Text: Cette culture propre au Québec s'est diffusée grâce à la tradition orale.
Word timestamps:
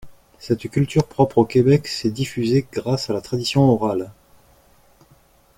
Cette 0.39 0.67
culture 0.67 1.05
propre 1.07 1.37
au 1.37 1.45
Québec 1.45 1.85
s'est 1.87 2.09
diffusée 2.09 2.65
grâce 2.71 3.11
à 3.11 3.13
la 3.13 3.21
tradition 3.21 3.61
orale. 3.69 4.11